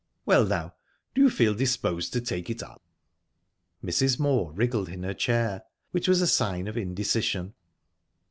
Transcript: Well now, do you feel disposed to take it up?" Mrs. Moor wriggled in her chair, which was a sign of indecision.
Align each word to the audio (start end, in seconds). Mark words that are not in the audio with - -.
Well 0.25 0.45
now, 0.45 0.73
do 1.13 1.21
you 1.21 1.29
feel 1.29 1.53
disposed 1.53 2.11
to 2.13 2.21
take 2.21 2.49
it 2.49 2.63
up?" 2.63 2.81
Mrs. 3.85 4.19
Moor 4.19 4.51
wriggled 4.51 4.89
in 4.89 5.03
her 5.03 5.13
chair, 5.13 5.61
which 5.91 6.07
was 6.07 6.23
a 6.23 6.27
sign 6.27 6.65
of 6.67 6.75
indecision. 6.75 7.53